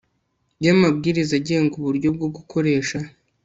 y 0.63 0.67
amabwiriza 0.73 1.33
agenga 1.39 1.73
uburyo 1.79 2.09
bwo 2.15 2.27
gukoresha 2.35 2.97